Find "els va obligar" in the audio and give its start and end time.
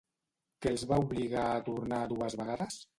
0.77-1.47